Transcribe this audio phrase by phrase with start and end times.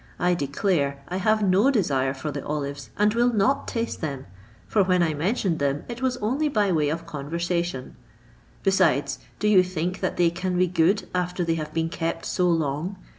[0.17, 4.25] I declare I have no desire for the olives, and will not taste them,
[4.65, 7.95] for when I mentioned them it was only by way of conversation;
[8.63, 12.49] besides, do you think that they can be good, after they have been kept so
[12.49, 12.97] long?